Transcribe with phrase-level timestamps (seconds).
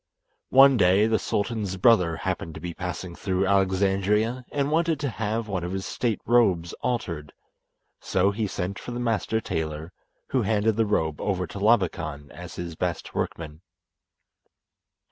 [0.49, 5.47] One day, the sultan's brother happened to be passing through Alexandria, and wanted to have
[5.47, 7.33] one of his state robes altered,
[7.99, 9.93] so he sent for the master tailor,
[10.29, 13.61] who handed the robe over to Labakan as his best workman.